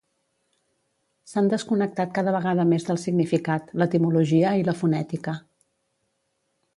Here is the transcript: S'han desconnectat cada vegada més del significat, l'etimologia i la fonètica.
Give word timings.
S'han 1.31 1.49
desconnectat 1.51 2.15
cada 2.15 2.33
vegada 2.37 2.65
més 2.71 2.87
del 2.89 2.99
significat, 3.03 3.69
l'etimologia 3.83 4.57
i 4.63 4.69
la 4.71 4.77
fonètica. 4.81 5.37